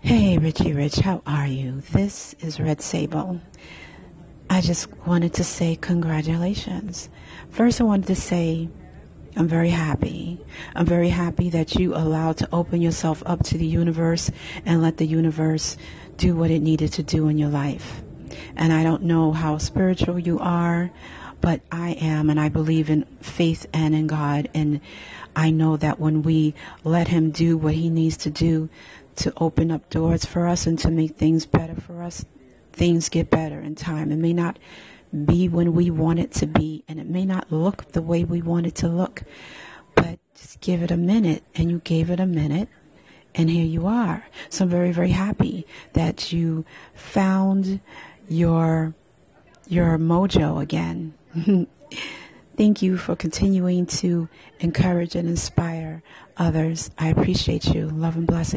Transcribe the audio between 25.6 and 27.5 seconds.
that when we let Him